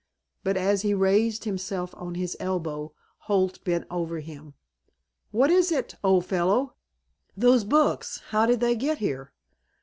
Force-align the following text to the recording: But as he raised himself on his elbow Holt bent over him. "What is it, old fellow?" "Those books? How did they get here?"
But 0.43 0.57
as 0.57 0.81
he 0.81 0.95
raised 0.95 1.43
himself 1.43 1.93
on 1.95 2.15
his 2.15 2.35
elbow 2.39 2.91
Holt 3.29 3.63
bent 3.63 3.85
over 3.91 4.19
him. 4.19 4.55
"What 5.29 5.51
is 5.51 5.71
it, 5.71 5.93
old 6.03 6.25
fellow?" 6.25 6.73
"Those 7.37 7.63
books? 7.63 8.23
How 8.29 8.47
did 8.47 8.61
they 8.61 8.75
get 8.75 8.97
here?" 8.97 9.31